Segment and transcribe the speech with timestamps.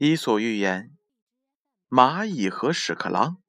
[0.00, 0.96] 伊索寓言：
[1.88, 3.42] 蚂蚁和屎壳郎。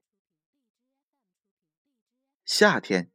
[2.44, 3.12] 夏天，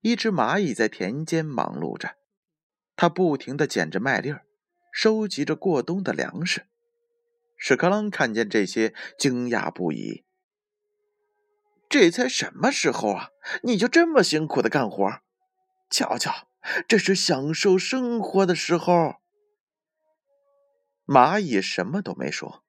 [0.00, 2.16] 一只蚂蚁在田间忙碌着，
[2.96, 4.46] 它不停地捡着麦粒儿，
[4.90, 6.66] 收集着过冬的粮食。
[7.58, 10.24] 屎壳郎看见这些，惊讶不已
[11.90, 13.28] ：“这才什么时候啊，
[13.64, 15.20] 你就这么辛苦的干活？
[15.90, 16.48] 瞧瞧，
[16.88, 19.16] 这是享受生活的时候。”
[21.04, 22.64] 蚂蚁什么都没说。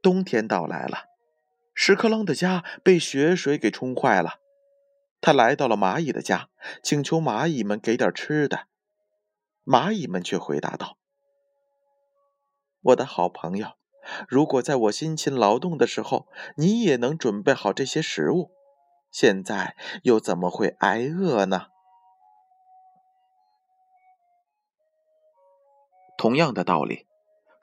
[0.00, 1.06] 冬天到来了，
[1.74, 4.40] 屎壳郎的家被雪水给冲坏了。
[5.20, 6.48] 他来到了蚂蚁的家，
[6.82, 8.66] 请求蚂蚁们给点吃的。
[9.64, 10.96] 蚂蚁们却回答道
[12.80, 13.72] ：“我的好朋友，
[14.28, 18.52] 如果在我辛勤劳动的时候，你也能准备好这些食物，
[19.10, 19.74] 现在
[20.04, 21.66] 又怎么会挨饿呢？”
[26.16, 27.07] 同样的道理。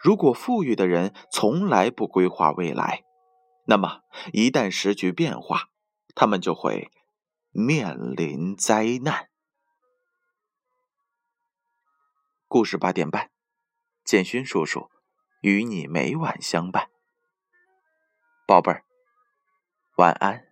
[0.06, 3.04] 如果富裕的人从来不规划未来，
[3.66, 4.02] 那么
[4.34, 5.72] 一旦时局变化，
[6.14, 6.92] 他们就会
[7.50, 9.30] 面临灾难。
[12.48, 13.32] 故事八点半，
[14.04, 14.92] 建勋叔叔
[15.42, 16.92] 与你每晚相伴，
[18.46, 18.86] 宝贝儿，
[19.96, 20.45] 晚安。